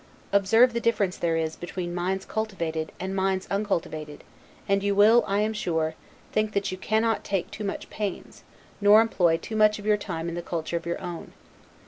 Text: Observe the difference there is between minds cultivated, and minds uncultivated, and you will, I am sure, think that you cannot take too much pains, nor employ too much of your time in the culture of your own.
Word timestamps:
Observe 0.33 0.73
the 0.73 0.79
difference 0.79 1.15
there 1.15 1.37
is 1.37 1.55
between 1.55 1.93
minds 1.93 2.25
cultivated, 2.25 2.91
and 2.99 3.15
minds 3.15 3.47
uncultivated, 3.51 4.23
and 4.67 4.81
you 4.81 4.95
will, 4.95 5.23
I 5.27 5.41
am 5.41 5.53
sure, 5.53 5.93
think 6.31 6.53
that 6.53 6.71
you 6.71 6.77
cannot 6.79 7.23
take 7.23 7.51
too 7.51 7.63
much 7.63 7.87
pains, 7.91 8.41
nor 8.81 8.99
employ 8.99 9.37
too 9.37 9.55
much 9.55 9.77
of 9.77 9.85
your 9.85 9.97
time 9.97 10.27
in 10.27 10.33
the 10.33 10.41
culture 10.41 10.75
of 10.75 10.87
your 10.87 10.99
own. 10.99 11.33